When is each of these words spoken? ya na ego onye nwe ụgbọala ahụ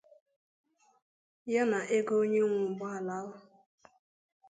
ya 1.53 1.63
na 1.71 1.79
ego 1.97 2.13
onye 2.23 2.41
nwe 2.45 2.57
ụgbọala 2.67 3.11
ahụ 3.21 3.37